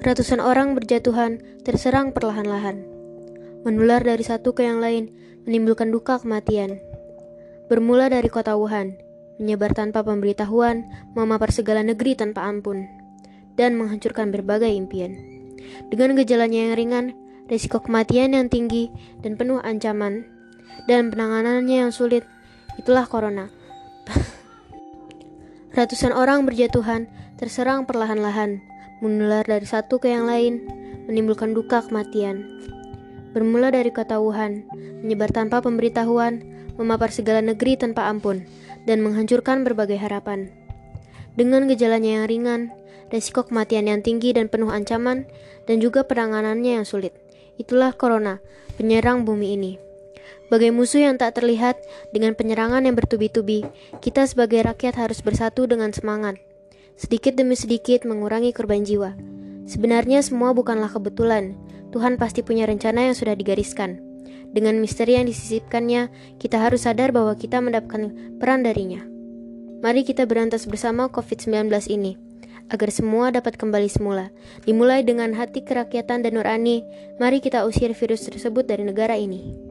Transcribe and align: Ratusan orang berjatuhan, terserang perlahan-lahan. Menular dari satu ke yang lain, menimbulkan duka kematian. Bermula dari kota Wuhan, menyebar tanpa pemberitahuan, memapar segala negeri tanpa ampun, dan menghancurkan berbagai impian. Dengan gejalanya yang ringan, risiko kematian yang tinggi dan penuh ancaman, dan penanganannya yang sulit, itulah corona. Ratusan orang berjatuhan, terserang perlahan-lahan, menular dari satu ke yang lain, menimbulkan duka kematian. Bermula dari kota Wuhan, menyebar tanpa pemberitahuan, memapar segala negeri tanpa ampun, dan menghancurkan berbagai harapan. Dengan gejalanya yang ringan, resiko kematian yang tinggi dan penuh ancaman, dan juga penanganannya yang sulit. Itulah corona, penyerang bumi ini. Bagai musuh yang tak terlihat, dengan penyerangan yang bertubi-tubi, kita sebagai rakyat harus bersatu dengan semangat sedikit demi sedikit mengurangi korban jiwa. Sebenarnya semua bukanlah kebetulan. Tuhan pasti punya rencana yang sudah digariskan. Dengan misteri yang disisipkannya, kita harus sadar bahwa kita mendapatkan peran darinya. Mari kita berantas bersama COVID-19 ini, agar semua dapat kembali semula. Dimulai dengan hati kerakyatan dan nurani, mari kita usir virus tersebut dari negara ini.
Ratusan 0.00 0.40
orang 0.40 0.72
berjatuhan, 0.72 1.44
terserang 1.60 2.16
perlahan-lahan. 2.16 2.88
Menular 3.68 4.00
dari 4.00 4.24
satu 4.24 4.56
ke 4.56 4.64
yang 4.64 4.80
lain, 4.80 5.12
menimbulkan 5.44 5.92
duka 5.92 6.16
kematian. 6.16 6.80
Bermula 7.68 8.08
dari 8.08 8.32
kota 8.32 8.56
Wuhan, 8.56 8.96
menyebar 9.36 9.76
tanpa 9.76 10.00
pemberitahuan, 10.00 10.88
memapar 11.12 11.52
segala 11.52 11.84
negeri 11.84 12.16
tanpa 12.16 12.48
ampun, 12.48 12.88
dan 13.60 13.76
menghancurkan 13.76 14.32
berbagai 14.32 14.72
impian. 14.72 15.20
Dengan 15.92 16.16
gejalanya 16.16 16.72
yang 16.72 16.74
ringan, 16.80 17.06
risiko 17.52 17.84
kematian 17.84 18.32
yang 18.32 18.48
tinggi 18.48 18.88
dan 19.20 19.36
penuh 19.36 19.60
ancaman, 19.60 20.24
dan 20.88 21.12
penanganannya 21.12 21.76
yang 21.76 21.92
sulit, 21.92 22.24
itulah 22.80 23.04
corona. 23.04 23.52
Ratusan 25.76 26.16
orang 26.16 26.48
berjatuhan, 26.48 27.04
terserang 27.36 27.84
perlahan-lahan, 27.84 28.64
menular 29.00 29.48
dari 29.48 29.64
satu 29.64 29.96
ke 29.96 30.12
yang 30.12 30.28
lain, 30.28 30.60
menimbulkan 31.08 31.56
duka 31.56 31.80
kematian. 31.80 32.60
Bermula 33.32 33.72
dari 33.72 33.88
kota 33.88 34.20
Wuhan, 34.20 34.68
menyebar 35.00 35.32
tanpa 35.32 35.64
pemberitahuan, 35.64 36.44
memapar 36.76 37.08
segala 37.08 37.40
negeri 37.40 37.80
tanpa 37.80 38.12
ampun, 38.12 38.44
dan 38.84 39.00
menghancurkan 39.00 39.64
berbagai 39.64 39.96
harapan. 39.96 40.52
Dengan 41.34 41.64
gejalanya 41.64 42.22
yang 42.22 42.26
ringan, 42.28 42.62
resiko 43.08 43.48
kematian 43.48 43.88
yang 43.88 44.00
tinggi 44.04 44.36
dan 44.36 44.52
penuh 44.52 44.68
ancaman, 44.68 45.24
dan 45.64 45.80
juga 45.80 46.04
penanganannya 46.04 46.82
yang 46.82 46.86
sulit. 46.86 47.16
Itulah 47.56 47.96
corona, 47.96 48.42
penyerang 48.76 49.24
bumi 49.24 49.56
ini. 49.56 49.72
Bagai 50.50 50.74
musuh 50.74 51.06
yang 51.06 51.14
tak 51.14 51.38
terlihat, 51.38 51.78
dengan 52.10 52.34
penyerangan 52.34 52.82
yang 52.82 52.98
bertubi-tubi, 52.98 53.62
kita 54.02 54.26
sebagai 54.26 54.66
rakyat 54.66 54.98
harus 54.98 55.22
bersatu 55.22 55.70
dengan 55.70 55.94
semangat 55.94 56.42
sedikit 57.00 57.32
demi 57.32 57.56
sedikit 57.56 58.04
mengurangi 58.04 58.52
korban 58.52 58.84
jiwa. 58.84 59.16
Sebenarnya 59.64 60.20
semua 60.20 60.52
bukanlah 60.52 60.92
kebetulan. 60.92 61.56
Tuhan 61.96 62.20
pasti 62.20 62.44
punya 62.44 62.68
rencana 62.68 63.08
yang 63.08 63.16
sudah 63.16 63.32
digariskan. 63.32 64.04
Dengan 64.52 64.76
misteri 64.76 65.16
yang 65.16 65.24
disisipkannya, 65.24 66.12
kita 66.36 66.60
harus 66.60 66.84
sadar 66.84 67.08
bahwa 67.08 67.32
kita 67.40 67.64
mendapatkan 67.64 68.36
peran 68.36 68.68
darinya. 68.68 69.00
Mari 69.80 70.04
kita 70.04 70.28
berantas 70.28 70.68
bersama 70.68 71.08
COVID-19 71.08 71.72
ini, 71.88 72.20
agar 72.68 72.92
semua 72.92 73.32
dapat 73.32 73.56
kembali 73.56 73.88
semula. 73.88 74.28
Dimulai 74.68 75.00
dengan 75.00 75.32
hati 75.32 75.64
kerakyatan 75.64 76.20
dan 76.20 76.36
nurani, 76.36 76.84
mari 77.16 77.40
kita 77.40 77.64
usir 77.64 77.96
virus 77.96 78.28
tersebut 78.28 78.68
dari 78.68 78.84
negara 78.84 79.16
ini. 79.16 79.69